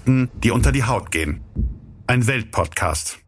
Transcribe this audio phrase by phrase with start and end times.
[0.00, 1.42] Geschichten, die unter die Haut gehen.
[2.06, 3.18] Ein Weltpodcast.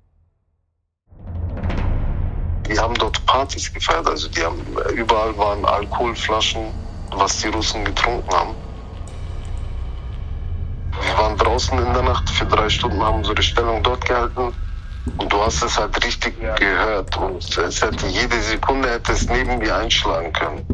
[2.66, 4.58] Die haben dort Partys gefeiert, also die haben
[4.96, 6.62] überall waren Alkoholflaschen,
[7.10, 8.54] was die Russen getrunken haben.
[10.92, 14.52] Wir waren draußen in der Nacht für drei Stunden, haben unsere Stellung dort gehalten.
[15.18, 17.16] Und du hast es halt richtig gehört.
[17.16, 20.64] Und es hätte jede Sekunde hätte es neben mir einschlagen können.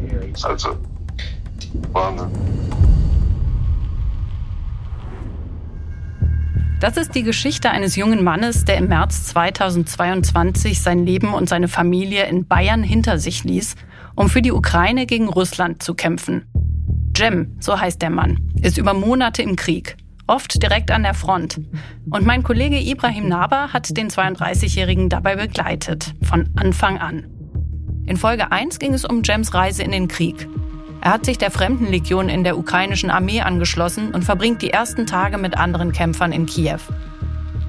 [0.43, 0.77] Also
[1.91, 2.78] Wahnsinn.
[6.79, 11.67] Das ist die Geschichte eines jungen Mannes, der im März 2022 sein Leben und seine
[11.67, 13.75] Familie in Bayern hinter sich ließ,
[14.15, 16.45] um für die Ukraine gegen Russland zu kämpfen.
[17.17, 21.59] Jem, so heißt der Mann, ist über Monate im Krieg, oft direkt an der Front.
[22.11, 27.25] Und mein Kollege Ibrahim Naber hat den 32-Jährigen dabei begleitet, von Anfang an.
[28.05, 30.47] In Folge 1 ging es um Jems Reise in den Krieg.
[31.01, 35.37] Er hat sich der Fremdenlegion in der ukrainischen Armee angeschlossen und verbringt die ersten Tage
[35.37, 36.79] mit anderen Kämpfern in Kiew.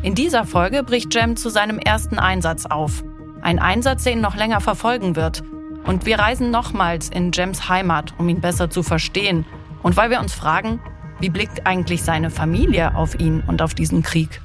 [0.03, 3.05] In dieser Folge bricht Jem zu seinem ersten Einsatz auf.
[3.41, 5.42] Ein Einsatz, der ihn noch länger verfolgen wird.
[5.84, 9.47] Und wir reisen nochmals in Jems Heimat, um ihn besser zu verstehen.
[9.83, 10.81] Und weil wir uns fragen,
[11.20, 14.41] wie blickt eigentlich seine Familie auf ihn und auf diesen Krieg?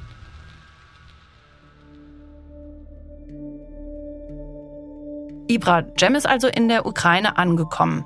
[5.48, 8.04] Ibra, Jem ist also in der Ukraine angekommen.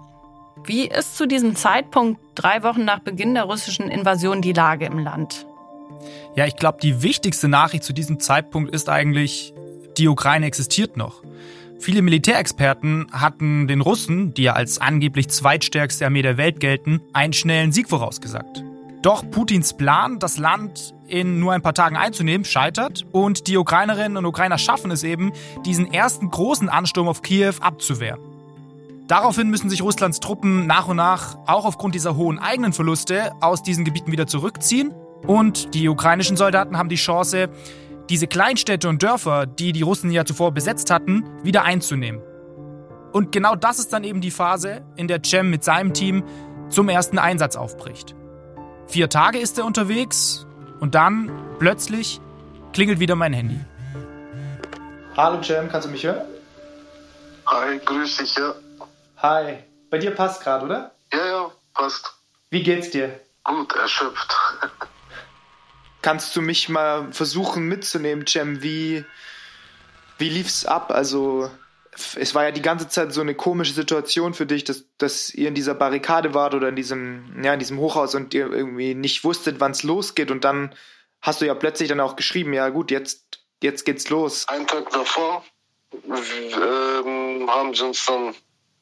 [0.64, 4.98] Wie ist zu diesem Zeitpunkt, drei Wochen nach Beginn der russischen Invasion, die Lage im
[4.98, 5.46] Land?
[6.34, 9.52] Ja, ich glaube, die wichtigste Nachricht zu diesem Zeitpunkt ist eigentlich,
[9.98, 11.22] die Ukraine existiert noch.
[11.78, 17.32] Viele Militärexperten hatten den Russen, die ja als angeblich zweitstärkste Armee der Welt gelten, einen
[17.32, 18.62] schnellen Sieg vorausgesagt.
[19.02, 24.18] Doch Putins Plan, das Land in nur ein paar Tagen einzunehmen, scheitert und die Ukrainerinnen
[24.18, 25.32] und Ukrainer schaffen es eben,
[25.64, 28.29] diesen ersten großen Ansturm auf Kiew abzuwehren.
[29.10, 33.60] Daraufhin müssen sich Russlands Truppen nach und nach, auch aufgrund dieser hohen eigenen Verluste, aus
[33.60, 34.94] diesen Gebieten wieder zurückziehen.
[35.26, 37.48] Und die ukrainischen Soldaten haben die Chance,
[38.08, 42.22] diese Kleinstädte und Dörfer, die die Russen ja zuvor besetzt hatten, wieder einzunehmen.
[43.10, 46.22] Und genau das ist dann eben die Phase, in der Cem mit seinem Team
[46.68, 48.14] zum ersten Einsatz aufbricht.
[48.86, 50.46] Vier Tage ist er unterwegs
[50.78, 52.20] und dann plötzlich
[52.72, 53.58] klingelt wieder mein Handy.
[55.16, 56.28] Hallo Cem, kannst du mich hören?
[57.46, 58.54] Hi, grüß dich, ja.
[59.22, 59.58] Hi.
[59.90, 60.94] Bei dir passt gerade, oder?
[61.12, 62.14] Ja, ja, passt.
[62.48, 63.20] Wie geht's dir?
[63.44, 64.34] Gut, erschöpft.
[66.02, 68.62] Kannst du mich mal versuchen mitzunehmen, Cem?
[68.62, 69.04] Wie,
[70.16, 70.90] wie lief's ab?
[70.90, 71.50] Also,
[72.16, 75.48] es war ja die ganze Zeit so eine komische Situation für dich, dass, dass ihr
[75.48, 79.22] in dieser Barrikade wart oder in diesem, ja, in diesem Hochhaus und ihr irgendwie nicht
[79.24, 80.30] wusstet, wann es losgeht.
[80.30, 80.74] Und dann
[81.20, 84.48] hast du ja plötzlich dann auch geschrieben, ja gut, jetzt, jetzt geht's los.
[84.48, 85.44] Einen Tag davor
[85.92, 88.34] ähm, haben sie uns dann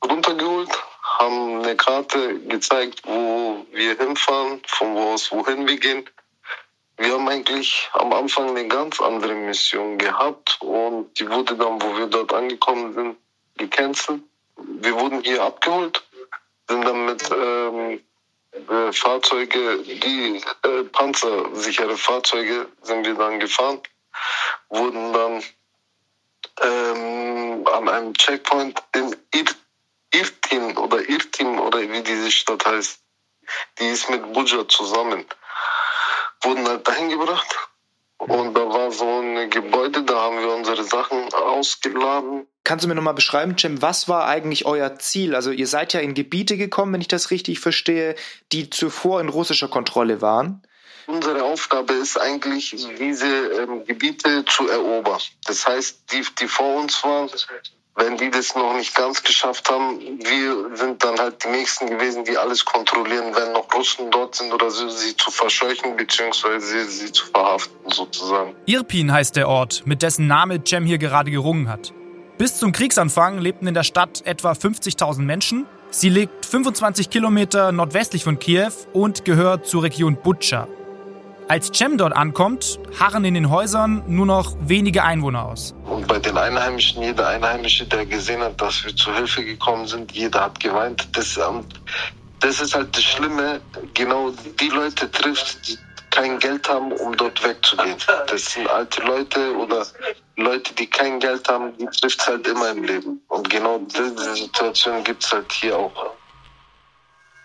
[0.05, 0.71] runtergeholt,
[1.19, 6.09] haben eine Karte gezeigt, wo wir hinfahren, von wo aus wohin wir gehen.
[6.97, 11.97] Wir haben eigentlich am Anfang eine ganz andere Mission gehabt und die wurde dann, wo
[11.97, 13.17] wir dort angekommen sind,
[13.57, 14.23] gecancelt.
[14.57, 16.03] Wir wurden hier abgeholt,
[16.69, 18.01] sind dann mit ähm,
[18.53, 23.81] äh, Fahrzeuge, die äh, panzersichere Fahrzeuge, sind wir dann gefahren,
[24.69, 25.43] wurden dann
[26.61, 29.45] ähm, an einem Checkpoint in Ir
[30.13, 33.01] Irtin oder Irtim oder wie diese Stadt heißt,
[33.79, 35.25] die ist mit Buja zusammen,
[36.43, 37.69] wurden halt dahin gebracht.
[38.19, 42.49] Und da war so ein Gebäude, da haben wir unsere Sachen ausgeladen.
[42.65, 45.37] Kannst du mir nochmal beschreiben, Cem, was war eigentlich euer Ziel?
[45.37, 48.17] Also ihr seid ja in Gebiete gekommen, wenn ich das richtig verstehe,
[48.51, 50.63] die zuvor in russischer Kontrolle waren.
[51.07, 55.21] Unsere Aufgabe ist eigentlich, diese ähm, Gebiete zu erobern.
[55.47, 57.31] Das heißt, die, die vor uns waren,
[57.99, 62.25] wenn die das noch nicht ganz geschafft haben, wir sind dann halt die Nächsten gewesen,
[62.25, 66.59] die alles kontrollieren, wenn noch Russen dort sind oder so, sie zu verscheuchen bzw.
[66.61, 68.55] Sie, sie zu verhaften sozusagen.
[68.67, 71.93] Irpin heißt der Ort, mit dessen Name Cem hier gerade gerungen hat.
[72.39, 75.67] Bis zum Kriegsanfang lebten in der Stadt etwa 50.000 Menschen.
[75.91, 80.69] Sie liegt 25 Kilometer nordwestlich von Kiew und gehört zur Region Butscha.
[81.49, 85.75] Als Cem dort ankommt, harren in den Häusern nur noch wenige Einwohner aus.
[85.87, 90.13] Und bei den Einheimischen, jeder Einheimische, der gesehen hat, dass wir zu Hilfe gekommen sind,
[90.13, 91.09] jeder hat geweint.
[91.17, 91.41] Das,
[92.41, 93.63] das ist halt das Schlimme.
[93.95, 94.31] Genau
[94.61, 95.79] die Leute trifft, die
[96.11, 97.97] kein Geld haben, um dort wegzugehen.
[98.27, 99.87] Das sind alte Leute oder
[100.37, 103.23] Leute, die kein Geld haben, die trifft es halt immer im Leben.
[103.29, 106.13] Und genau diese Situation gibt es halt hier auch.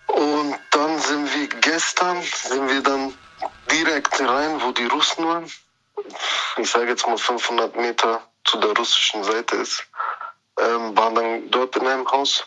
[0.08, 3.14] Und dann sind wir gestern, sind wir dann
[3.72, 5.52] direkt rein, wo die Russen waren.
[6.58, 9.84] Ich sage jetzt mal 500 Meter zu der russischen Seite ist.
[10.60, 12.46] Ähm, waren dann dort in einem Haus,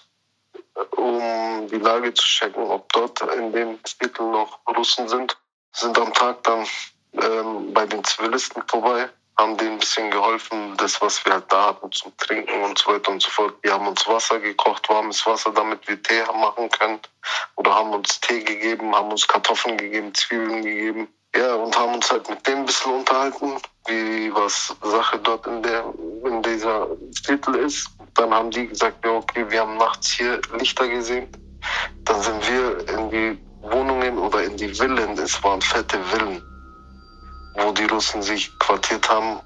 [0.92, 5.36] um die Lage zu checken, ob dort in dem Viertel noch Russen sind.
[5.72, 6.66] Sind am Tag dann
[7.14, 9.08] ähm, bei den Zivilisten vorbei,
[9.38, 12.92] haben denen ein bisschen geholfen, das, was wir halt da hatten zum Trinken und so
[12.92, 13.54] weiter und so fort.
[13.64, 17.00] Die haben uns Wasser gekocht, warmes Wasser, damit wir Tee machen können.
[17.56, 21.08] Oder haben uns Tee gegeben, haben uns Kartoffeln gegeben, Zwiebeln gegeben.
[21.34, 25.62] Ja, und haben uns halt mit denen ein bisschen unterhalten, wie was Sache dort in
[25.62, 25.84] der
[26.24, 26.88] in dieser
[27.24, 27.90] Viertel ist.
[28.14, 31.28] Dann haben die gesagt, ja okay, wir haben nachts hier Lichter gesehen.
[32.04, 36.42] Dann sind wir in die Wohnungen oder in die Villen, es waren fette Villen,
[37.56, 39.40] wo die Russen sich quartiert haben,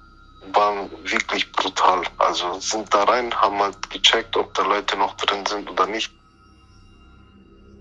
[0.53, 2.03] waren wirklich brutal.
[2.19, 6.11] Also sind da rein, haben halt gecheckt, ob da Leute noch drin sind oder nicht.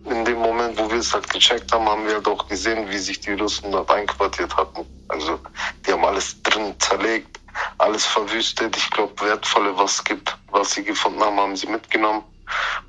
[0.05, 2.97] In dem Moment, wo wir es halt gecheckt haben, haben wir halt auch gesehen, wie
[2.97, 4.85] sich die Russen dort einquartiert hatten.
[5.07, 5.39] Also
[5.85, 7.39] die haben alles drin zerlegt,
[7.77, 8.75] alles verwüstet.
[8.77, 12.23] Ich glaube, wertvolle, was es gibt, was sie gefunden haben, haben sie mitgenommen.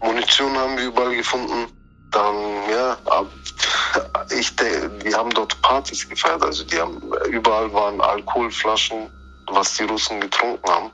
[0.00, 1.66] Munition haben wir überall gefunden.
[2.10, 2.96] Dann, ja,
[4.30, 6.42] ich, die haben dort Partys gefeiert.
[6.42, 9.10] Also die haben, überall waren Alkoholflaschen,
[9.48, 10.90] was die Russen getrunken haben.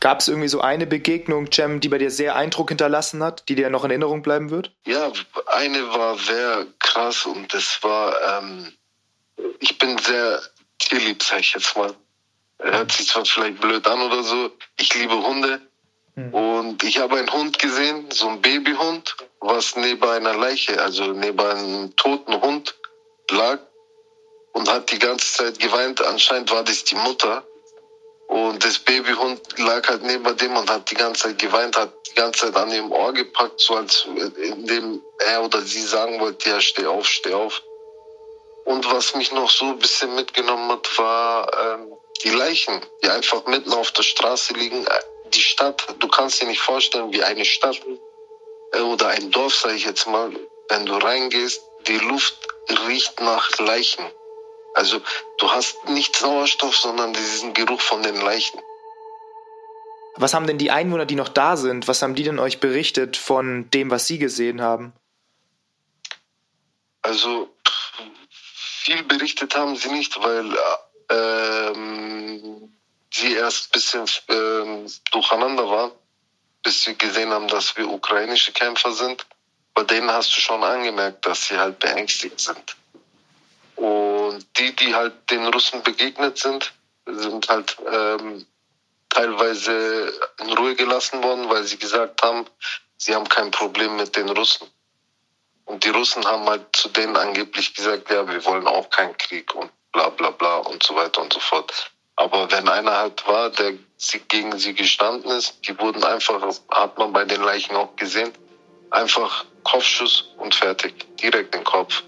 [0.00, 3.54] Gab es irgendwie so eine Begegnung, Cem, die bei dir sehr Eindruck hinterlassen hat, die
[3.54, 4.72] dir noch in Erinnerung bleiben wird?
[4.86, 5.12] Ja,
[5.46, 8.72] eine war sehr krass und das war, ähm,
[9.58, 10.40] ich bin sehr
[10.78, 11.94] tierlieb, sag ich jetzt mal.
[12.60, 14.50] Hört sich zwar vielleicht blöd an oder so.
[14.78, 15.60] Ich liebe Hunde.
[16.14, 16.34] Mhm.
[16.34, 21.40] Und ich habe einen Hund gesehen, so ein Babyhund, was neben einer Leiche, also neben
[21.40, 22.74] einem toten Hund
[23.30, 23.58] lag
[24.52, 26.02] und hat die ganze Zeit geweint.
[26.02, 27.44] Anscheinend war das die Mutter.
[28.28, 32.14] Und das Babyhund lag halt neben dem und hat die ganze Zeit geweint, hat die
[32.14, 36.60] ganze Zeit an ihrem Ohr gepackt, so als indem er oder sie sagen wollte, ja,
[36.60, 37.60] steh auf, steh auf.
[38.64, 41.92] Und was mich noch so ein bisschen mitgenommen hat, war ähm,
[42.22, 44.86] die Leichen, die einfach mitten auf der Straße liegen.
[45.34, 47.80] Die Stadt, du kannst dir nicht vorstellen, wie eine Stadt
[48.72, 50.32] äh, oder ein Dorf, sage ich jetzt mal,
[50.68, 52.36] wenn du reingehst, die Luft
[52.86, 54.04] riecht nach Leichen.
[54.74, 55.00] Also
[55.38, 58.60] du hast nicht Sauerstoff, sondern diesen Geruch von den Leichen.
[60.16, 63.16] Was haben denn die Einwohner, die noch da sind, was haben die denn euch berichtet
[63.16, 64.92] von dem, was sie gesehen haben?
[67.02, 67.48] Also
[68.30, 70.56] viel berichtet haben sie nicht, weil
[71.10, 72.79] ähm,
[73.12, 75.92] sie erst ein bisschen ähm, durcheinander waren,
[76.62, 79.26] bis sie gesehen haben, dass wir ukrainische Kämpfer sind.
[79.74, 82.76] Bei denen hast du schon angemerkt, dass sie halt beängstigt sind.
[83.76, 86.72] Und die, die halt den Russen begegnet sind,
[87.06, 88.46] sind halt ähm,
[89.08, 92.46] teilweise in Ruhe gelassen worden, weil sie gesagt haben,
[92.96, 94.68] sie haben kein Problem mit den Russen.
[95.64, 99.54] Und die Russen haben halt zu denen angeblich gesagt, ja, wir wollen auch keinen Krieg
[99.54, 101.90] und bla bla bla und so weiter und so fort.
[102.20, 103.72] Aber wenn einer halt war, der
[104.28, 108.30] gegen sie gestanden ist, die wurden einfach, hat man bei den Leichen auch gesehen,
[108.90, 112.02] einfach Kopfschuss und fertig, direkt in den Kopf.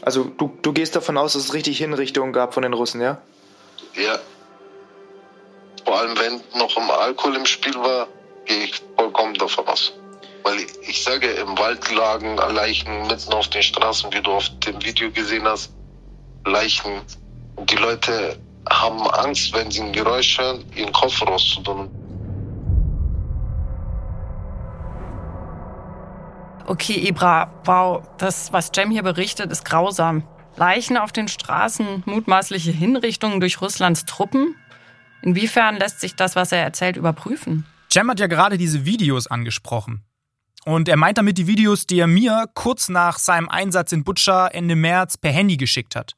[0.00, 3.20] Also du, du gehst davon aus, dass es richtig Hinrichtungen gab von den Russen, ja?
[3.92, 4.18] Ja.
[5.84, 8.08] Vor allem, wenn noch im Alkohol im Spiel war,
[8.46, 9.92] gehe ich vollkommen davon aus.
[10.44, 14.48] Weil ich, ich sage, im Wald lagen Leichen mitten auf den Straßen, wie du auf
[14.60, 15.74] dem Video gesehen hast.
[16.46, 17.02] Leichen.
[17.56, 18.38] Und die Leute
[18.70, 21.90] haben Angst, wenn sie ein Geräusch hören, ihren Kopf rauszutun.
[26.66, 30.26] Okay, Ibra, wow, das, was Jem hier berichtet, ist grausam.
[30.56, 34.54] Leichen auf den Straßen, mutmaßliche Hinrichtungen durch Russlands Truppen.
[35.20, 37.66] Inwiefern lässt sich das, was er erzählt, überprüfen?
[37.90, 40.04] Jem hat ja gerade diese Videos angesprochen.
[40.64, 44.48] Und er meint damit die Videos, die er mir kurz nach seinem Einsatz in Butscha
[44.48, 46.14] Ende März per Handy geschickt hat.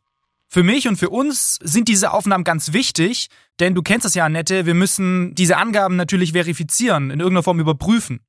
[0.49, 4.25] Für mich und für uns sind diese Aufnahmen ganz wichtig, denn du kennst das ja,
[4.25, 8.21] Annette, wir müssen diese Angaben natürlich verifizieren, in irgendeiner Form überprüfen.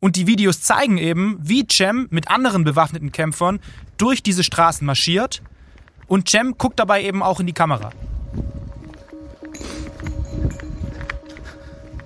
[0.00, 3.60] Und die Videos zeigen eben, wie Cem mit anderen bewaffneten Kämpfern
[3.96, 5.42] durch diese Straßen marschiert.
[6.06, 7.90] Und Cem guckt dabei eben auch in die Kamera.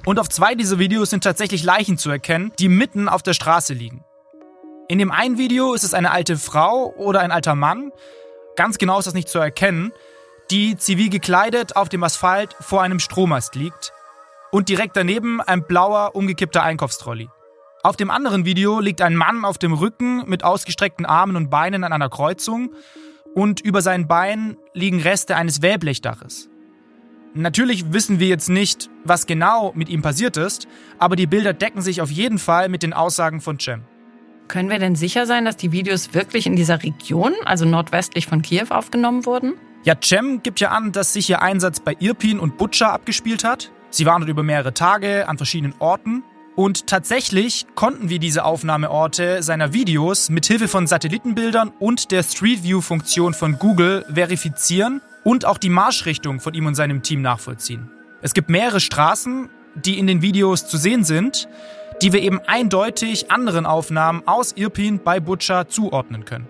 [0.04, 3.74] Und auf zwei dieser Videos sind tatsächlich Leichen zu erkennen, die mitten auf der Straße
[3.74, 4.04] liegen.
[4.88, 7.92] In dem einen Video ist es eine alte Frau oder ein alter Mann,
[8.58, 9.92] ganz genau ist das nicht zu erkennen,
[10.50, 13.92] die zivil gekleidet auf dem Asphalt vor einem Strommast liegt
[14.50, 17.28] und direkt daneben ein blauer, umgekippter Einkaufstrolli.
[17.84, 21.84] Auf dem anderen Video liegt ein Mann auf dem Rücken mit ausgestreckten Armen und Beinen
[21.84, 22.74] an einer Kreuzung
[23.32, 26.50] und über seinen Beinen liegen Reste eines Wellblechdaches.
[27.34, 30.66] Natürlich wissen wir jetzt nicht, was genau mit ihm passiert ist,
[30.98, 33.84] aber die Bilder decken sich auf jeden Fall mit den Aussagen von Cem.
[34.48, 38.40] Können wir denn sicher sein, dass die Videos wirklich in dieser Region, also nordwestlich von
[38.40, 39.54] Kiew, aufgenommen wurden?
[39.84, 43.70] Ja, Cem gibt ja an, dass sich ihr Einsatz bei Irpin und Butscha abgespielt hat.
[43.90, 46.24] Sie waren dort über mehrere Tage an verschiedenen Orten
[46.58, 52.64] Und tatsächlich konnten wir diese Aufnahmeorte seiner Videos mit Hilfe von Satellitenbildern und der Street
[52.64, 57.92] View Funktion von Google verifizieren und auch die Marschrichtung von ihm und seinem Team nachvollziehen.
[58.22, 61.48] Es gibt mehrere Straßen, die in den Videos zu sehen sind,
[62.02, 66.48] die wir eben eindeutig anderen Aufnahmen aus Irpin bei Butcher zuordnen können.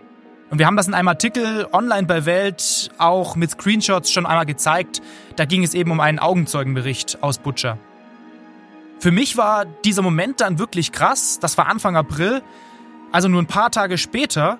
[0.51, 4.47] Und wir haben das in einem Artikel online bei Welt auch mit Screenshots schon einmal
[4.47, 5.03] gezeigt.
[5.37, 7.79] Da ging es eben um einen Augenzeugenbericht aus Butcher.
[8.99, 11.39] Für mich war dieser Moment dann wirklich krass.
[11.39, 12.43] Das war Anfang April,
[13.13, 14.59] also nur ein paar Tage später,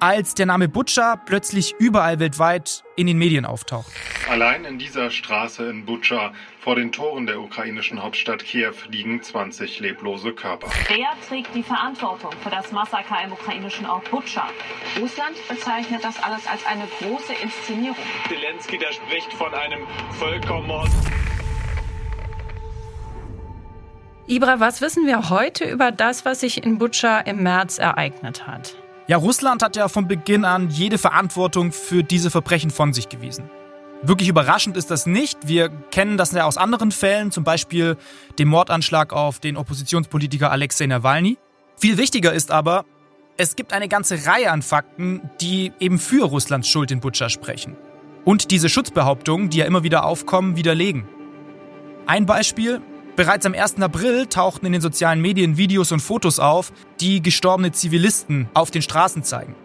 [0.00, 3.92] als der Name Butcher plötzlich überall weltweit in den Medien auftaucht.
[4.28, 9.80] Allein in dieser Straße in Butcher vor den Toren der ukrainischen Hauptstadt Kiew liegen 20
[9.80, 10.68] leblose Körper.
[10.88, 14.48] Wer trägt die Verantwortung für das Massaker im ukrainischen Ort Butcher?
[15.00, 17.96] Russland bezeichnet das alles als eine große Inszenierung.
[18.28, 19.80] Zelensky, der spricht von einem
[20.18, 20.90] Völkermord.
[24.26, 28.76] Ibra, was wissen wir heute über das, was sich in Butscha im März ereignet hat?
[29.08, 33.48] Ja, Russland hat ja von Beginn an jede Verantwortung für diese Verbrechen von sich gewiesen.
[34.02, 35.48] Wirklich überraschend ist das nicht.
[35.48, 37.96] Wir kennen das ja aus anderen Fällen, zum Beispiel
[38.38, 41.38] dem Mordanschlag auf den Oppositionspolitiker Alexei Nawalny.
[41.78, 42.84] Viel wichtiger ist aber,
[43.38, 47.78] es gibt eine ganze Reihe an Fakten, die eben für Russlands Schuld in Butscha sprechen.
[48.26, 51.08] Und diese Schutzbehauptungen, die ja immer wieder aufkommen, widerlegen.
[52.04, 52.82] Ein Beispiel,
[53.18, 53.80] Bereits am 1.
[53.80, 56.70] April tauchten in den sozialen Medien Videos und Fotos auf,
[57.00, 59.56] die gestorbene Zivilisten auf den Straßen zeigen.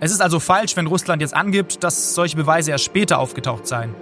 [0.00, 3.94] Es ist also falsch, wenn Russland jetzt angibt, dass solche Beweise erst später aufgetaucht seien.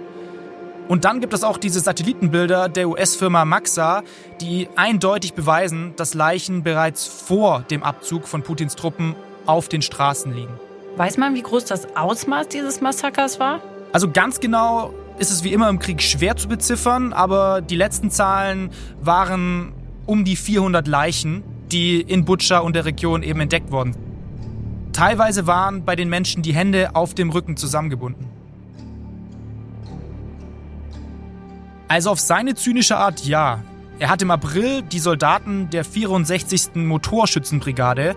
[0.87, 4.01] Und dann gibt es auch diese Satellitenbilder der US-Firma Maxa,
[4.39, 9.13] die eindeutig beweisen, dass Leichen bereits vor dem Abzug von Putins Truppen
[9.45, 10.57] auf den Straßen liegen.
[10.95, 13.59] Weiß man, wie groß das Ausmaß dieses Massakers war?
[13.91, 18.09] Also ganz genau ist es wie immer im Krieg schwer zu beziffern, aber die letzten
[18.09, 19.73] Zahlen waren
[20.05, 23.95] um die 400 Leichen, die in Butscha und der Region eben entdeckt wurden.
[24.91, 28.27] Teilweise waren bei den Menschen die Hände auf dem Rücken zusammengebunden.
[31.87, 33.63] Also auf seine zynische Art ja.
[33.99, 36.75] Er hat im April die Soldaten der 64.
[36.75, 38.15] Motorschützenbrigade,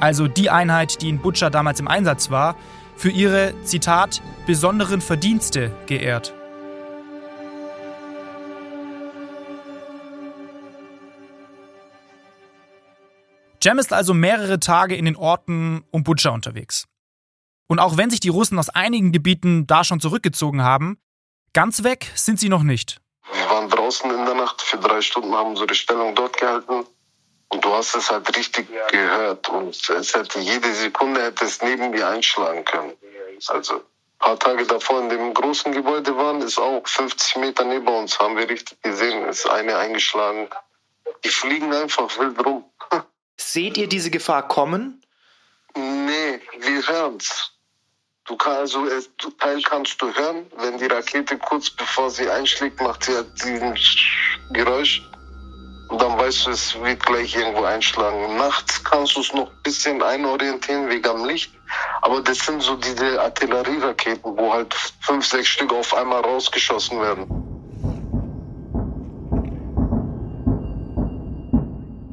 [0.00, 2.56] also die Einheit, die in Butscha damals im Einsatz war,
[2.96, 6.34] für ihre, Zitat, besonderen Verdienste geehrt.
[13.62, 16.86] Jem ist also mehrere Tage in den Orten um Butscha unterwegs.
[17.66, 20.98] Und auch wenn sich die Russen aus einigen Gebieten da schon zurückgezogen haben,
[21.54, 23.00] ganz weg sind sie noch nicht.
[23.32, 26.84] Wir waren draußen in der Nacht für drei Stunden, haben unsere Stellung dort gehalten.
[27.54, 29.48] Und du hast es halt richtig gehört.
[29.48, 32.94] Und es hätte jede Sekunde hätte es neben mir einschlagen können.
[33.46, 33.80] Also ein
[34.18, 38.36] paar Tage davor in dem großen Gebäude waren, ist auch 50 Meter neben uns, haben
[38.36, 40.48] wir richtig gesehen, ist eine eingeschlagen.
[41.24, 42.64] Die fliegen einfach wild rum.
[43.36, 45.00] Seht ihr diese Gefahr kommen?
[45.76, 47.52] Nee, wir hören's.
[48.24, 48.88] Du kannst also
[49.38, 53.78] Teil kannst du hören, wenn die Rakete kurz bevor sie einschlägt, macht sie halt diesen
[54.50, 55.02] Geräusch.
[55.88, 58.36] Und dann weißt du, es wird gleich irgendwo einschlagen.
[58.36, 61.52] Nachts kannst du es noch ein bisschen einorientieren wegen am Licht.
[62.02, 67.24] Aber das sind so diese Artillerieraketen, wo halt fünf, sechs Stück auf einmal rausgeschossen werden.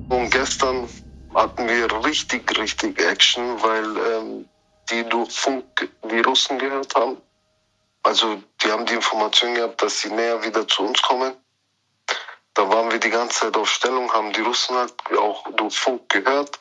[0.10, 0.90] Und gestern
[1.34, 4.46] hatten wir richtig, richtig Action, weil ähm,
[4.90, 7.18] die durch Funk die Russen gehört haben.
[8.04, 11.34] Also die haben die Information gehabt, dass sie näher wieder zu uns kommen.
[12.54, 16.10] Da waren wir die ganze Zeit auf Stellung, haben die Russen halt auch durch Funk
[16.10, 16.60] gehört,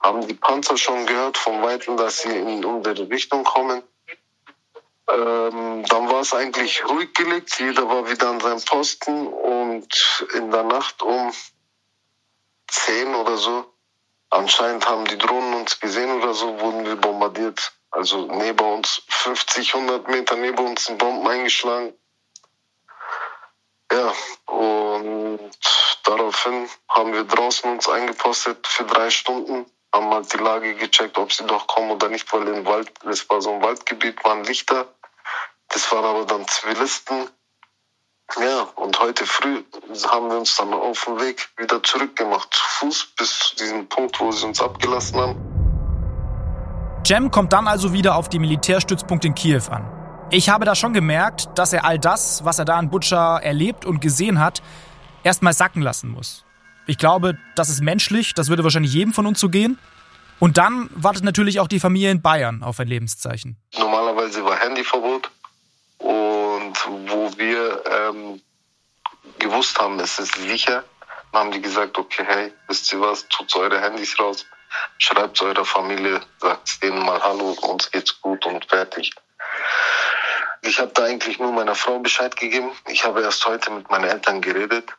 [0.00, 3.82] haben die Panzer schon gehört von Weitem, dass sie in unsere Richtung kommen.
[5.08, 10.50] Ähm, dann war es eigentlich ruhig gelegt, jeder war wieder an seinem Posten und in
[10.50, 11.32] der Nacht um
[12.68, 13.64] 10 oder so,
[14.30, 17.72] anscheinend haben die Drohnen uns gesehen oder so, wurden wir bombardiert.
[17.90, 21.94] Also neben uns, 50, 100 Meter neben uns sind Bomben eingeschlagen.
[23.98, 24.12] Ja,
[24.54, 25.40] und
[26.04, 31.32] daraufhin haben wir draußen uns eingepostet für drei Stunden, haben halt die Lage gecheckt, ob
[31.32, 34.86] sie doch kommen oder nicht, weil im Wald, das war so ein Waldgebiet, waren Lichter.
[35.70, 37.28] Das waren aber dann Zivilisten.
[38.40, 39.64] Ja, und heute früh
[40.06, 44.20] haben wir uns dann auf dem Weg wieder zurückgemacht, zu Fuß, bis zu diesem Punkt,
[44.20, 47.00] wo sie uns abgelassen haben.
[47.04, 49.97] Jem kommt dann also wieder auf die Militärstützpunkt in Kiew an.
[50.30, 53.86] Ich habe da schon gemerkt, dass er all das, was er da in Butcher erlebt
[53.86, 54.60] und gesehen hat,
[55.24, 56.44] erstmal sacken lassen muss.
[56.86, 59.78] Ich glaube, das ist menschlich, das würde wahrscheinlich jedem von uns so gehen.
[60.38, 63.56] Und dann wartet natürlich auch die Familie in Bayern auf ein Lebenszeichen.
[63.78, 65.30] Normalerweise war Handyverbot
[65.96, 66.74] und
[67.06, 68.42] wo wir ähm,
[69.38, 70.84] gewusst haben, es ist sicher,
[71.32, 74.44] Dann haben die gesagt, okay, hey, wisst ihr was, tut eure Handys raus,
[74.98, 79.14] schreibt eurer Familie, sagt denen mal Hallo, uns geht's gut und fertig.
[80.62, 82.70] Ich habe da eigentlich nur meiner Frau Bescheid gegeben.
[82.88, 84.92] Ich habe erst heute mit meinen Eltern geredet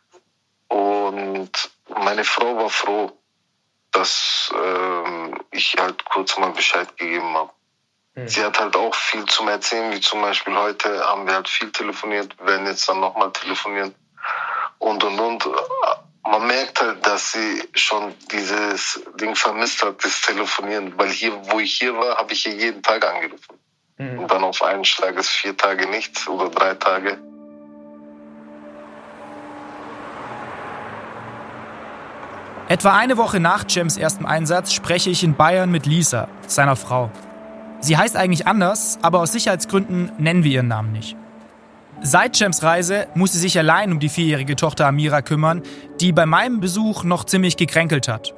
[0.67, 1.51] und
[1.89, 3.11] meine Frau war froh,
[3.91, 7.51] dass ähm, ich halt kurz mal Bescheid gegeben habe.
[8.15, 8.27] Mhm.
[8.27, 11.71] Sie hat halt auch viel zum Erzählen, wie zum Beispiel heute haben wir halt viel
[11.71, 13.95] telefoniert, werden jetzt dann nochmal telefonieren
[14.77, 15.49] und und und.
[16.23, 21.59] Man merkt halt, dass sie schon dieses Ding vermisst hat, das Telefonieren, weil hier, wo
[21.59, 23.59] ich hier war, habe ich ihr jeden Tag angerufen.
[23.99, 24.19] Mhm.
[24.19, 27.17] Und dann auf einen Schlag ist vier Tage nichts oder drei Tage.
[32.69, 37.09] Etwa eine Woche nach Jems ersten Einsatz spreche ich in Bayern mit Lisa, seiner Frau.
[37.81, 41.17] Sie heißt eigentlich anders, aber aus Sicherheitsgründen nennen wir ihren Namen nicht.
[42.01, 45.63] Seit Jems Reise muss sie sich allein um die vierjährige Tochter Amira kümmern,
[45.99, 48.33] die bei meinem Besuch noch ziemlich gekränkelt hat.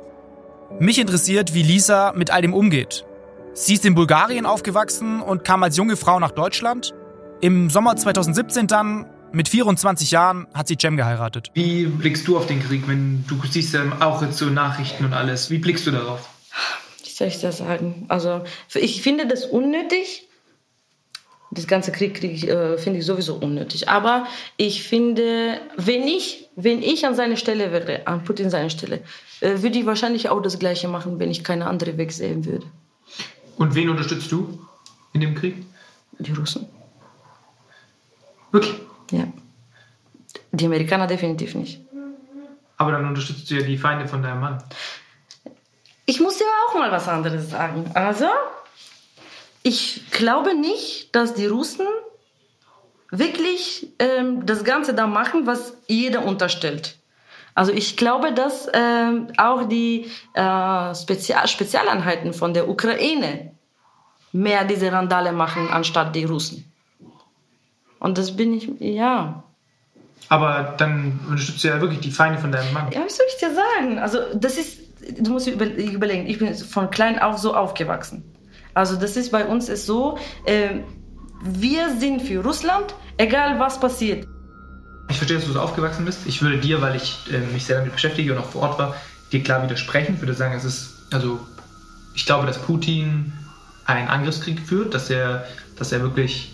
[0.79, 3.05] Mich interessiert, wie Lisa mit all dem umgeht.
[3.53, 6.93] Sie ist in Bulgarien aufgewachsen und kam als junge Frau nach Deutschland.
[7.41, 11.49] Im Sommer 2017 dann, mit 24 Jahren, hat sie Jem geheiratet.
[11.53, 15.13] Wie blickst du auf den Krieg, wenn du siehst ja auch jetzt so Nachrichten und
[15.13, 15.49] alles?
[15.49, 16.29] Wie blickst du darauf?
[17.21, 18.05] soll ich das sagen?
[18.07, 18.41] Also
[18.73, 20.27] ich finde das unnötig.
[21.51, 23.89] Das ganze Krieg, Krieg äh, finde ich sowieso unnötig.
[23.89, 24.25] Aber
[24.57, 29.01] ich finde, wenn ich, wenn ich an seiner Stelle wäre, an Putin seiner Stelle,
[29.41, 32.65] äh, würde ich wahrscheinlich auch das Gleiche machen, wenn ich keine andere Weg sehen würde.
[33.61, 34.59] Und wen unterstützt du
[35.13, 35.55] in dem Krieg?
[36.17, 36.67] Die Russen.
[38.51, 38.73] Wirklich?
[39.11, 39.27] Ja.
[40.51, 41.79] Die Amerikaner definitiv nicht.
[42.77, 44.63] Aber dann unterstützt du ja die Feinde von deinem Mann.
[46.07, 47.85] Ich muss dir auch mal was anderes sagen.
[47.93, 48.25] Also,
[49.61, 51.85] ich glaube nicht, dass die Russen
[53.11, 56.97] wirklich ähm, das Ganze da machen, was jeder unterstellt.
[57.53, 63.50] Also ich glaube, dass ähm, auch die äh, Spezial Spezialeinheiten von der Ukraine
[64.31, 66.71] mehr diese Randale machen, anstatt die Russen.
[67.99, 69.43] Und das bin ich, ja.
[70.29, 72.91] Aber dann unterstützt du ja wirklich die Feinde von deinem Mann.
[72.91, 73.99] Ja, was soll ich dir sagen?
[73.99, 74.81] Also das ist
[75.19, 78.23] du musst überlegen, ich bin von klein auf so aufgewachsen.
[78.73, 80.79] Also das ist bei uns ist so, äh,
[81.43, 84.27] wir sind für Russland, egal was passiert.
[85.09, 86.25] Ich verstehe, dass du so aufgewachsen bist.
[86.25, 88.95] Ich würde dir, weil ich äh, mich sehr damit beschäftige und auch vor Ort war,
[89.31, 90.15] dir klar widersprechen.
[90.15, 91.39] Ich würde sagen, es ist, also
[92.13, 93.33] ich glaube, dass Putin
[93.85, 95.45] einen Angriffskrieg führt, dass er,
[95.77, 96.53] dass er wirklich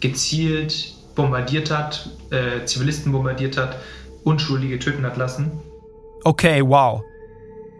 [0.00, 3.76] gezielt bombardiert hat, äh, Zivilisten bombardiert hat,
[4.24, 5.60] Unschuldige töten hat lassen.
[6.24, 7.02] Okay, wow.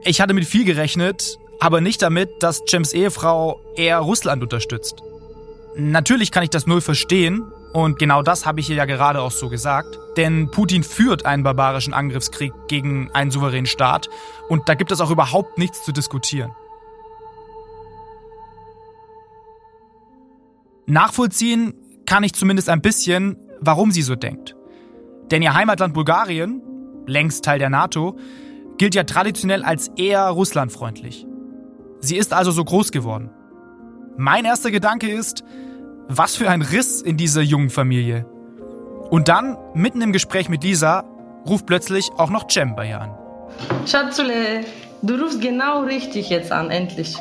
[0.04, 5.02] Ich hatte mit viel gerechnet, aber nicht damit, dass Jems Ehefrau eher Russland unterstützt.
[5.76, 9.32] Natürlich kann ich das null verstehen und genau das habe ich ihr ja gerade auch
[9.32, 14.08] so gesagt, denn Putin führt einen barbarischen Angriffskrieg gegen einen souveränen Staat
[14.48, 16.54] und da gibt es auch überhaupt nichts zu diskutieren.
[20.86, 21.74] Nachvollziehen
[22.06, 24.54] kann ich zumindest ein bisschen, warum sie so denkt.
[25.30, 26.62] Denn ihr Heimatland Bulgarien,
[27.06, 28.18] längst Teil der NATO,
[28.76, 31.26] gilt ja traditionell als eher russlandfreundlich.
[32.00, 33.30] Sie ist also so groß geworden.
[34.16, 35.42] Mein erster Gedanke ist,
[36.08, 38.26] was für ein Riss in dieser jungen Familie.
[39.10, 41.04] Und dann, mitten im Gespräch mit Lisa,
[41.46, 43.14] ruft plötzlich auch noch Cem bei ihr an.
[43.86, 44.64] Schatzule,
[45.02, 47.16] du rufst genau richtig jetzt an, endlich.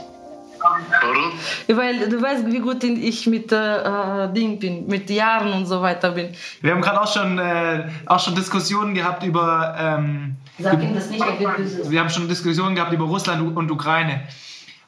[0.63, 1.33] Warum?
[1.67, 6.11] Weil du weißt, wie gut ich mit äh, Ding bin, mit Jahren und so weiter
[6.11, 6.35] bin.
[6.61, 9.75] Wir haben gerade auch schon, äh, auch schon Diskussionen gehabt über.
[9.77, 11.89] Ähm, Sag ihm das nicht, böse.
[11.89, 14.27] Wir haben schon Diskussionen gehabt über Russland und Ukraine.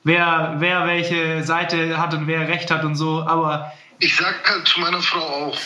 [0.04, 3.74] Wer, wer welche Seite hat und wer Recht hat und so, aber.
[4.00, 5.58] Ich sag halt zu meiner Frau auch,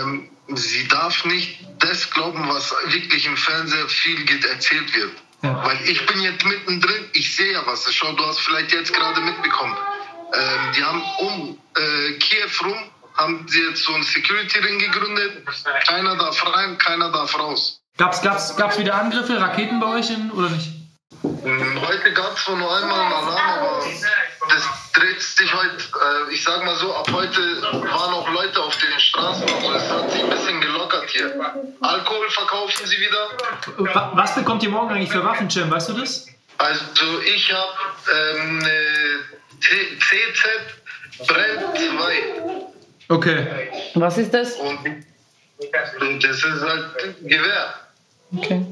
[0.00, 4.18] ähm, sie darf nicht das glauben, was wirklich im Fernsehen viel
[4.52, 5.12] erzählt wird.
[5.46, 5.64] Ja.
[5.64, 7.86] Weil ich bin jetzt mittendrin, ich sehe ja was.
[7.92, 9.76] Schau, du hast vielleicht jetzt gerade mitbekommen.
[10.34, 12.78] Ähm, die haben um äh, Kiew rum,
[13.16, 15.46] haben sie jetzt so einen Security-Ring gegründet.
[15.86, 17.80] Keiner darf rein, keiner darf raus.
[17.96, 20.68] Gab's, gab's, gab's wieder Angriffe, Raketen bei euch in, oder nicht?
[21.22, 23.82] Hm, heute gab es nur einmal einen Alarm, aber
[24.48, 28.76] das dreht sich heute, äh, ich sag mal so, ab heute waren auch Leute auf
[28.78, 31.54] den Straßen, also es hat sich ein bisschen gelockert hier.
[31.80, 33.28] Alkohol verkaufen sie wieder.
[34.14, 36.26] Was bekommt ihr morgen eigentlich für Waffen, Jim, weißt du das?
[36.58, 37.72] Also ich habe
[38.14, 38.64] ähm,
[39.60, 42.66] CZ Brand 2.
[43.08, 43.46] Okay.
[43.94, 44.54] Was ist das?
[44.54, 44.78] Und
[46.22, 47.74] das ist halt Gewehr.
[48.36, 48.66] Okay.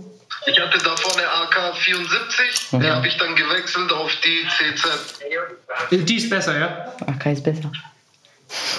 [0.47, 5.21] Ich hatte davor eine AK-74, die habe ich dann gewechselt auf die CZ.
[5.91, 6.93] Die ist besser, ja?
[7.07, 7.73] AK ist besser.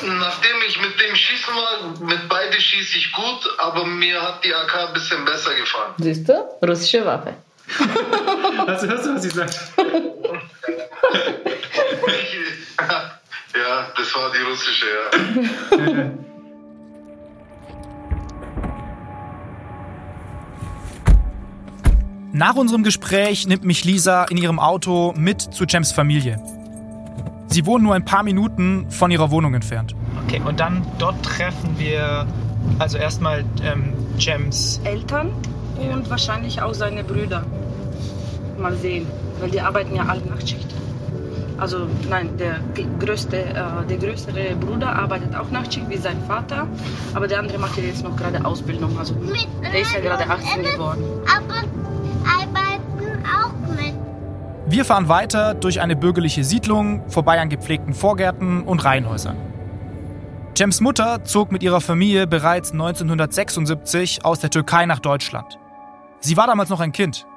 [0.03, 4.53] Nachdem ich mit dem schießen war, mit beiden schieße ich gut, aber mir hat die
[4.53, 5.93] AK ein bisschen besser gefallen.
[5.97, 6.33] Siehst du?
[6.61, 7.33] Russische Waffe.
[8.67, 9.51] also hörst du, was ich sage?
[13.55, 15.09] ja, das war die russische, ja.
[22.35, 26.37] Nach unserem Gespräch nimmt mich Lisa in ihrem Auto mit zu Jems Familie.
[27.47, 29.95] Sie wohnen nur ein paar Minuten von ihrer Wohnung entfernt.
[30.25, 32.27] Okay, und dann dort treffen wir
[32.77, 35.31] also erstmal ähm, Jems Eltern
[35.77, 37.45] und wahrscheinlich auch seine Brüder.
[38.59, 39.07] Mal sehen,
[39.39, 40.67] weil die arbeiten ja alle Nachtschicht.
[41.57, 42.59] Also nein, der
[42.99, 46.67] größte, äh, der größere Bruder arbeitet auch Nachtschicht wie sein Vater,
[47.13, 48.99] aber der andere macht ja jetzt noch gerade Ausbildung.
[48.99, 49.15] Also
[49.63, 51.01] der ist ja gerade 18 geworden.
[52.25, 53.93] Arbeiten auch mit.
[54.67, 59.38] Wir fahren weiter durch eine bürgerliche Siedlung, vorbei an gepflegten Vorgärten und Reihenhäusern.
[60.57, 65.59] Jems Mutter zog mit ihrer Familie bereits 1976 aus der Türkei nach Deutschland.
[66.21, 67.27] Sie war damals noch ein Kind.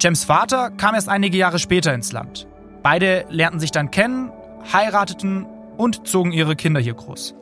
[0.00, 2.46] Jems Vater kam erst einige Jahre später ins Land.
[2.82, 4.30] Beide lernten sich dann kennen,
[4.72, 7.34] heirateten und zogen ihre Kinder hier groß.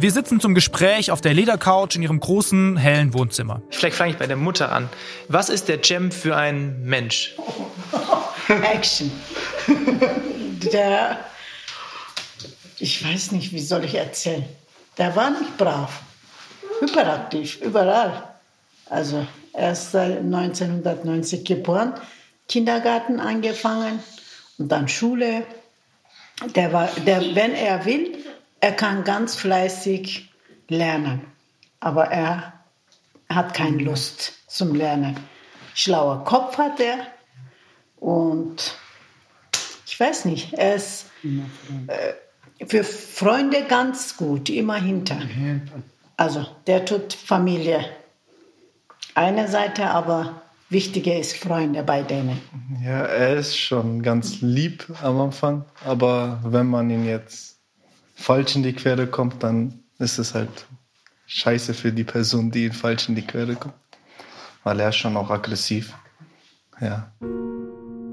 [0.00, 3.62] Wir sitzen zum Gespräch auf der Ledercouch in ihrem großen, hellen Wohnzimmer.
[3.70, 4.88] Vielleicht fange ich bei der Mutter an.
[5.26, 7.34] Was ist der Jem für ein Mensch?
[8.48, 9.10] Action.
[10.72, 11.18] der,
[12.78, 14.44] ich weiß nicht, wie soll ich erzählen.
[14.98, 16.00] Der war nicht brav,
[16.80, 18.22] hyperaktiv, überall.
[18.88, 21.94] Also er ist seit 1990 geboren,
[22.46, 23.98] Kindergarten angefangen
[24.58, 25.42] und dann Schule.
[26.54, 28.16] Der war, der, wenn er will,
[28.60, 30.30] er kann ganz fleißig
[30.68, 31.22] lernen,
[31.80, 32.52] aber er
[33.28, 35.16] hat keine Lust zum Lernen.
[35.74, 37.06] Schlauer Kopf hat er
[37.96, 38.74] und
[39.86, 41.06] ich weiß nicht, er ist
[41.86, 45.20] äh, für Freunde ganz gut, immer hinter.
[46.16, 47.84] Also der tut Familie
[49.14, 52.40] eine Seite, aber wichtiger ist Freunde bei denen.
[52.82, 57.57] Ja, er ist schon ganz lieb am Anfang, aber wenn man ihn jetzt
[58.18, 60.66] falsch in die Quere kommt, dann ist es halt
[61.26, 63.74] scheiße für die Person, die falsch in die Quere kommt.
[64.64, 65.94] Weil er ist schon auch aggressiv.
[66.80, 67.12] Ja.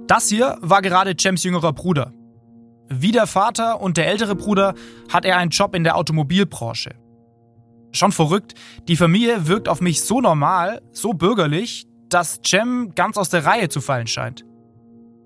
[0.07, 2.13] Das hier war gerade Jems jüngerer Bruder.
[2.87, 4.75] Wie der Vater und der ältere Bruder
[5.11, 6.91] hat er einen Job in der Automobilbranche.
[7.91, 8.53] Schon verrückt,
[8.87, 13.69] die Familie wirkt auf mich so normal, so bürgerlich, dass Jem ganz aus der Reihe
[13.69, 14.45] zu fallen scheint.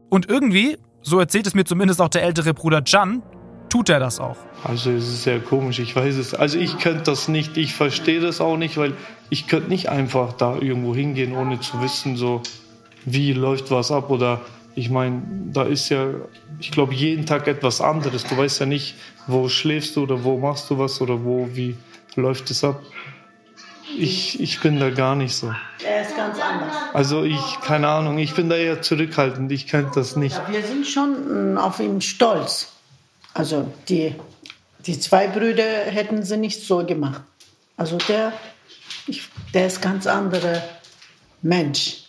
[0.10, 3.22] Und irgendwie, so erzählt es mir zumindest auch der ältere Bruder Jan,
[3.70, 4.38] tut er das auch.
[4.64, 6.34] Also es ist sehr komisch, ich weiß es.
[6.34, 8.94] Also ich könnte das nicht, ich verstehe das auch nicht, weil
[9.30, 12.42] ich könnte nicht einfach da irgendwo hingehen, ohne zu wissen, so
[13.06, 14.42] wie läuft was ab oder
[14.76, 16.08] ich meine, da ist ja,
[16.60, 18.24] ich glaube, jeden Tag etwas anderes.
[18.24, 18.96] Du weißt ja nicht,
[19.28, 21.76] wo schläfst du oder wo machst du was oder wo, wie
[22.16, 22.82] läuft es ab.
[23.98, 25.54] Ich, ich bin da gar nicht so.
[25.84, 26.72] Er ist ganz anders.
[26.94, 29.52] Also ich, keine Ahnung, ich bin da eher zurückhaltend.
[29.52, 30.36] Ich könnte das nicht.
[30.36, 32.72] Ja, wir sind schon auf ihn stolz.
[33.34, 34.16] Also die,
[34.86, 37.22] die zwei Brüder hätten sie nicht so gemacht.
[37.78, 38.34] Also der,
[39.08, 40.62] ich, der ist ganz anderer
[41.42, 42.04] Mensch.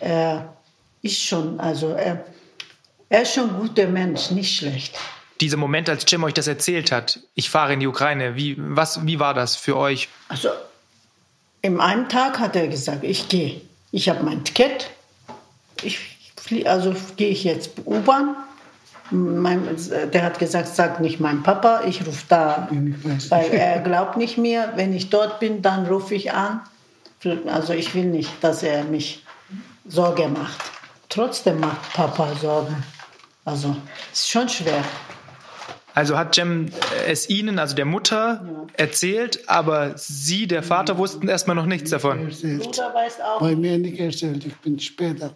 [0.00, 0.56] Er
[1.02, 2.24] ist schon, also er,
[3.08, 4.96] er ist schon ein guter Mensch, nicht schlecht.
[5.40, 9.04] Dieser Moment, als Jim euch das erzählt hat, ich fahre in die Ukraine, wie, was,
[9.06, 10.08] wie war das für euch?
[10.28, 10.48] Also
[11.60, 13.60] in einem Tag hat er gesagt, ich gehe.
[13.90, 14.90] Ich habe mein Ticket.
[15.82, 15.98] Ich
[16.36, 18.36] flie, also gehe ich jetzt U-Bahn.
[19.10, 22.68] Der hat gesagt, sag nicht meinem Papa, ich rufe da,
[23.28, 24.72] weil er glaubt nicht mehr.
[24.76, 26.60] Wenn ich dort bin, dann rufe ich an.
[27.46, 29.24] Also ich will nicht, dass er mich
[29.86, 30.60] Sorge macht.
[31.08, 32.82] Trotzdem macht Papa Sorgen.
[33.44, 33.76] Also
[34.12, 34.82] ist schon schwer.
[35.94, 36.66] Also hat Jem
[37.06, 38.66] es Ihnen, also der Mutter, ja.
[38.76, 42.28] erzählt, aber Sie, der Vater, wussten erstmal noch nichts davon.
[42.28, 43.40] Bruder weiß auch.
[43.40, 45.34] Bei mir nicht erzählt, ich bin später.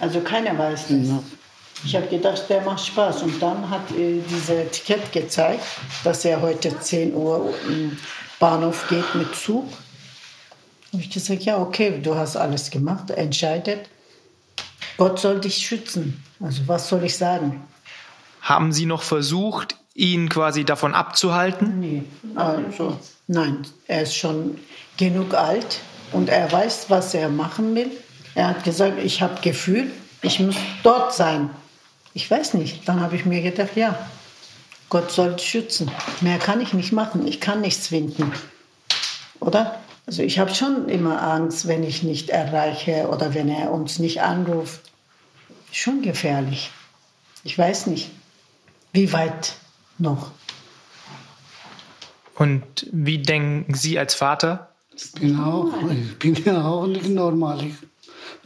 [0.00, 1.08] Also keiner weiß das.
[1.08, 1.22] Ja.
[1.84, 3.22] Ich habe gedacht, der macht Spaß.
[3.22, 5.62] Und dann hat äh, diese Ticket gezeigt,
[6.04, 7.96] dass er heute 10 Uhr im
[8.38, 9.66] Bahnhof geht mit Zug.
[10.92, 13.88] Und ich gesagt, ja, okay, du hast alles gemacht, entscheidet.
[14.96, 16.22] Gott soll dich schützen.
[16.40, 17.62] Also was soll ich sagen?
[18.40, 21.80] Haben Sie noch versucht, ihn quasi davon abzuhalten?
[21.80, 24.58] Nee, also nein, er ist schon
[24.96, 25.80] genug alt
[26.12, 27.90] und er weiß, was er machen will.
[28.34, 29.90] Er hat gesagt, ich habe Gefühl,
[30.22, 31.50] ich muss dort sein.
[32.16, 32.88] Ich weiß nicht.
[32.88, 33.94] Dann habe ich mir gedacht, ja,
[34.88, 35.90] Gott soll schützen.
[36.22, 37.26] Mehr kann ich nicht machen.
[37.26, 38.32] Ich kann nichts finden.
[39.38, 39.78] Oder?
[40.06, 44.22] Also ich habe schon immer Angst, wenn ich nicht erreiche oder wenn er uns nicht
[44.22, 44.80] anruft.
[45.70, 46.70] Schon gefährlich.
[47.44, 48.10] Ich weiß nicht,
[48.94, 49.56] wie weit
[49.98, 50.30] noch.
[52.34, 54.70] Und wie denken Sie als Vater?
[54.96, 57.62] Ich bin auch, ich bin ja auch nicht normal.
[57.62, 57.74] Ich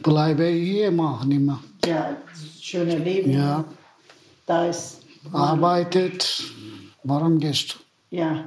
[0.03, 1.63] bleibe hier machen immer.
[1.85, 2.17] Ja,
[2.71, 3.31] schöne Leben.
[3.31, 3.65] Ja.
[4.45, 5.01] Da ist.
[5.33, 6.43] Arbeitet.
[7.03, 8.15] Warum gehst du?
[8.15, 8.45] Ja,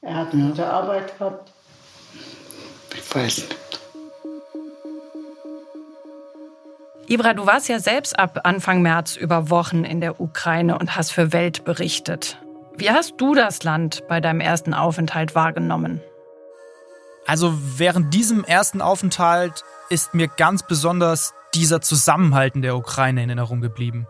[0.00, 0.48] er hat Ja.
[0.48, 1.52] gute Arbeit gehabt.
[2.94, 3.56] Ich weiß nicht.
[7.08, 11.12] Ibra, du warst ja selbst ab Anfang März über Wochen in der Ukraine und hast
[11.12, 12.38] für Welt berichtet.
[12.76, 16.00] Wie hast du das Land bei deinem ersten Aufenthalt wahrgenommen?
[17.26, 23.28] Also während diesem ersten Aufenthalt ist mir ganz besonders dieser Zusammenhalt in der Ukraine in
[23.30, 24.06] Erinnerung geblieben.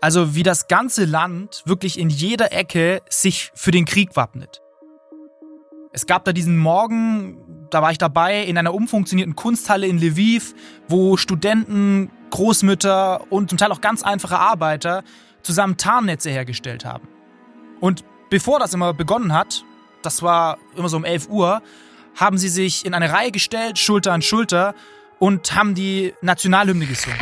[0.00, 4.60] Also wie das ganze Land wirklich in jeder Ecke sich für den Krieg wappnet.
[5.92, 10.54] Es gab da diesen Morgen, da war ich dabei, in einer umfunktionierten Kunsthalle in Lviv,
[10.88, 15.04] wo Studenten, Großmütter und zum Teil auch ganz einfache Arbeiter
[15.42, 17.06] zusammen Tarnnetze hergestellt haben.
[17.80, 19.64] Und bevor das immer begonnen hat,
[20.02, 21.62] das war immer so um 11 Uhr,
[22.16, 24.74] haben sie sich in eine Reihe gestellt, Schulter an Schulter,
[25.24, 27.18] und haben die Nationalhymne gesungen.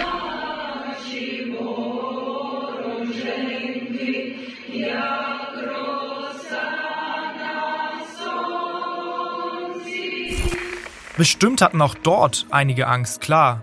[11.17, 13.62] Bestimmt hatten auch dort einige Angst, klar.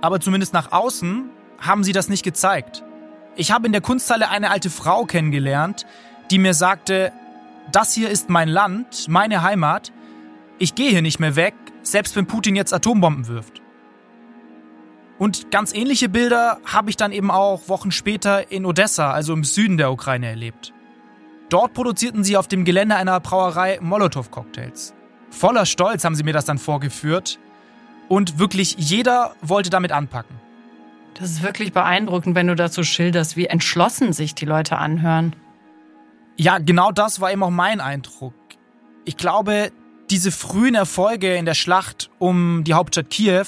[0.00, 2.84] Aber zumindest nach außen haben sie das nicht gezeigt.
[3.34, 5.84] Ich habe in der Kunsthalle eine alte Frau kennengelernt,
[6.30, 7.10] die mir sagte,
[7.72, 9.90] das hier ist mein Land, meine Heimat,
[10.60, 13.59] ich gehe hier nicht mehr weg, selbst wenn Putin jetzt Atombomben wirft.
[15.20, 19.44] Und ganz ähnliche Bilder habe ich dann eben auch Wochen später in Odessa, also im
[19.44, 20.72] Süden der Ukraine, erlebt.
[21.50, 24.94] Dort produzierten sie auf dem Gelände einer Brauerei Molotow-Cocktails.
[25.28, 27.38] Voller Stolz haben sie mir das dann vorgeführt
[28.08, 30.40] und wirklich jeder wollte damit anpacken.
[31.12, 35.36] Das ist wirklich beeindruckend, wenn du dazu schilderst, wie entschlossen sich die Leute anhören.
[36.38, 38.32] Ja, genau das war eben auch mein Eindruck.
[39.04, 39.70] Ich glaube,
[40.08, 43.44] diese frühen Erfolge in der Schlacht um die Hauptstadt Kiew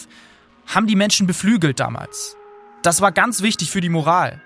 [0.67, 2.37] haben die Menschen beflügelt damals.
[2.83, 4.41] Das war ganz wichtig für die Moral.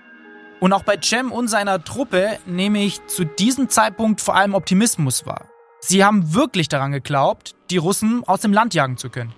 [0.59, 5.25] Und auch bei Cem und seiner Truppe nehme ich zu diesem Zeitpunkt vor allem Optimismus
[5.25, 5.45] wahr.
[5.79, 9.33] Sie haben wirklich daran geglaubt, die Russen aus dem Land jagen zu können.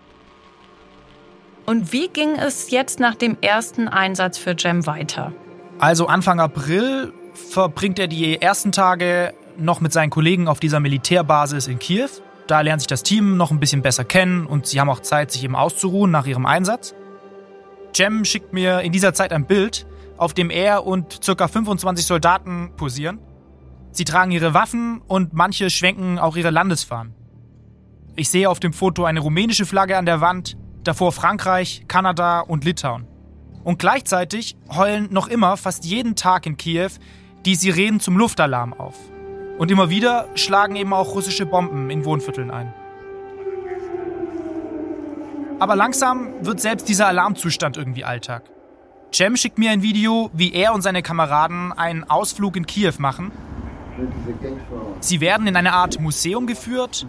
[1.65, 5.33] Und wie ging es jetzt nach dem ersten Einsatz für Cem weiter?
[5.77, 11.67] Also Anfang April verbringt er die ersten Tage noch mit seinen Kollegen auf dieser Militärbasis
[11.67, 12.09] in Kiew.
[12.49, 15.29] Da lernt sich das Team noch ein bisschen besser kennen und sie haben auch Zeit,
[15.29, 16.95] sich eben auszuruhen nach ihrem Einsatz.
[17.95, 19.85] Cem schickt mir in dieser Zeit ein Bild,
[20.17, 21.47] auf dem er und ca.
[21.47, 23.19] 25 Soldaten posieren.
[23.91, 27.13] Sie tragen ihre Waffen und manche schwenken auch ihre Landesfahnen.
[28.15, 32.65] Ich sehe auf dem Foto eine rumänische Flagge an der Wand, davor Frankreich, Kanada und
[32.65, 33.05] Litauen.
[33.63, 36.89] Und gleichzeitig heulen noch immer fast jeden Tag in Kiew
[37.45, 38.95] die Sirenen zum Luftalarm auf.
[39.60, 42.74] Und immer wieder schlagen eben auch russische Bomben in Wohnvierteln ein.
[45.60, 48.43] Aber langsam wird selbst dieser Alarmzustand irgendwie Alltag.
[49.13, 53.34] Cem schickt mir ein Video, wie er und seine Kameraden einen Ausflug in Kiew machen.
[55.02, 57.06] Sie werden in eine Art Museum geführt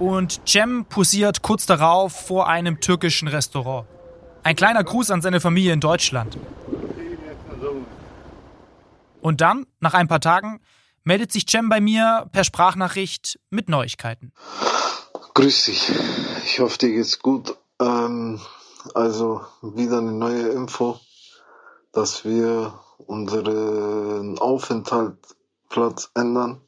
[0.00, 3.86] und Cem posiert kurz darauf vor einem türkischen Restaurant.
[4.42, 6.36] Ein kleiner Gruß an seine Familie in Deutschland.
[9.20, 10.58] Und dann, nach ein paar Tagen,
[11.04, 14.32] meldet sich Cem bei mir per Sprachnachricht mit Neuigkeiten.
[15.34, 15.90] Grüß dich.
[16.44, 17.56] Ich hoffe, dir geht's gut.
[17.80, 18.40] Ähm,
[18.94, 21.00] also wieder eine neue Info,
[21.92, 26.60] dass wir unseren Aufenthaltsplatz ändern.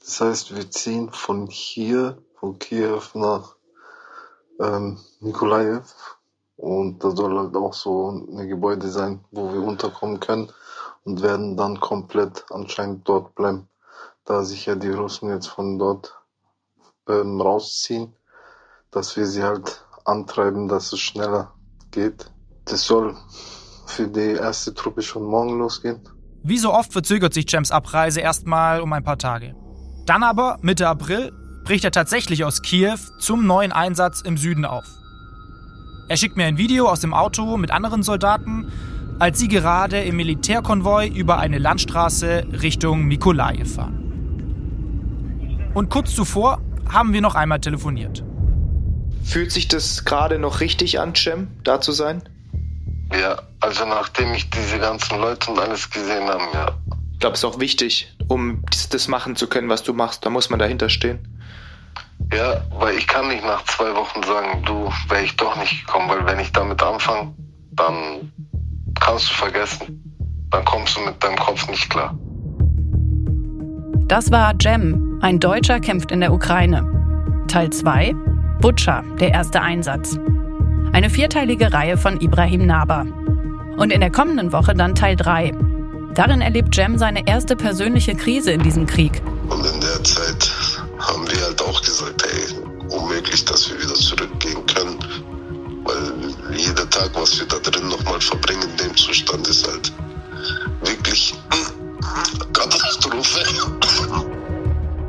[0.00, 3.56] Das heißt, wir ziehen von hier, von Kiew nach
[4.60, 5.84] ähm, Nikolaev.
[6.56, 10.52] Und da soll halt auch so ein Gebäude sein, wo wir unterkommen können
[11.04, 13.68] und werden dann komplett anscheinend dort bleiben,
[14.24, 16.14] da sich ja die Russen jetzt von dort
[17.08, 18.14] ähm, rausziehen,
[18.90, 21.54] dass wir sie halt antreiben, dass es schneller
[21.90, 22.30] geht.
[22.64, 23.16] Das soll
[23.86, 26.00] für die erste Truppe schon morgen losgehen.
[26.42, 29.54] Wie so oft verzögert sich Cems Abreise erstmal um ein paar Tage.
[30.06, 31.32] Dann aber, Mitte April,
[31.64, 34.84] bricht er tatsächlich aus Kiew zum neuen Einsatz im Süden auf.
[36.08, 38.72] Er schickt mir ein Video aus dem Auto mit anderen Soldaten,
[39.20, 44.01] als sie gerade im Militärkonvoi über eine Landstraße Richtung Mikolajew fahren.
[45.74, 48.22] Und kurz zuvor haben wir noch einmal telefoniert.
[49.24, 52.22] Fühlt sich das gerade noch richtig an, Cem, da zu sein?
[53.18, 56.66] Ja, also nachdem ich diese ganzen Leute und alles gesehen habe, ja.
[57.12, 60.26] Ich glaube, es ist auch wichtig, um das machen zu können, was du machst.
[60.26, 61.20] Da muss man dahinter stehen.
[62.32, 66.08] Ja, weil ich kann nicht nach zwei Wochen sagen, du wäre ich doch nicht gekommen,
[66.08, 67.34] weil wenn ich damit anfange,
[67.72, 68.32] dann
[69.00, 70.02] kannst du vergessen.
[70.50, 72.16] Dann kommst du mit deinem Kopf nicht klar.
[74.08, 76.84] Das war Jem, Ein Deutscher kämpft in der Ukraine.
[77.46, 78.12] Teil 2.
[78.60, 80.18] Butscha, der erste Einsatz.
[80.92, 83.06] Eine vierteilige Reihe von Ibrahim Naber.
[83.76, 85.52] Und in der kommenden Woche dann Teil 3.
[86.14, 89.22] Darin erlebt Jem seine erste persönliche Krise in diesem Krieg.
[89.48, 90.50] Und in der Zeit
[90.98, 92.58] haben wir halt auch gesagt, hey,
[92.88, 94.98] unmöglich, dass wir wieder zurückgehen können.
[95.84, 99.92] Weil jeder Tag, was wir da drin nochmal verbringen in dem Zustand, ist halt
[100.82, 101.32] wirklich
[102.52, 103.81] Katastrophe.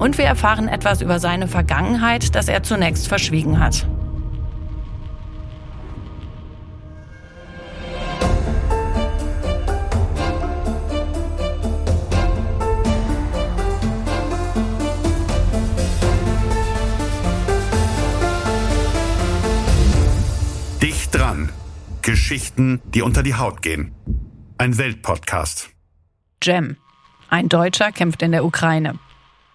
[0.04, 3.88] Und wir erfahren etwas über seine Vergangenheit, das er zunächst verschwiegen hat.
[20.82, 21.50] Dicht dran.
[22.02, 23.94] Geschichten, die unter die Haut gehen.
[24.58, 25.70] Ein Weltpodcast.
[26.44, 26.76] Jem.
[27.30, 29.00] Ein Deutscher kämpft in der Ukraine.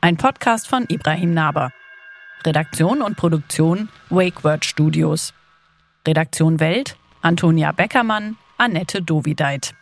[0.01, 1.73] Ein Podcast von Ibrahim Naber.
[2.47, 5.35] Redaktion und Produktion WakeWord Studios.
[6.07, 9.75] Redaktion Welt Antonia Beckermann, Annette Dovideit.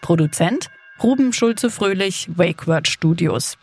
[0.00, 0.70] Produzent
[1.02, 3.58] Ruben Schulze-Fröhlich, WakeWord Studios.